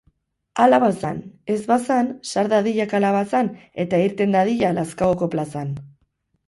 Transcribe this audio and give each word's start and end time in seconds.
Hala 0.61 0.79
bazan, 0.83 1.19
ez 1.55 1.59
bazan, 1.73 2.09
sar 2.31 2.51
dadila 2.55 2.89
kalabazan 2.95 3.53
eta 3.85 4.03
irten 4.09 4.35
dadila 4.39 4.77
lazkaoko 4.81 5.35
plazan. 5.37 5.77